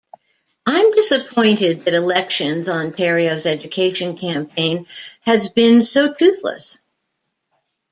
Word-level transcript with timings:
I'm 0.65 0.93
disappointed 0.95 1.81
that 1.81 1.93
Elections 1.93 2.69
Ontario's 2.69 3.45
education 3.45 4.17
campaign 4.17 4.87
has 5.25 5.49
been 5.49 5.85
so 5.85 6.11
toothless. 6.11 6.79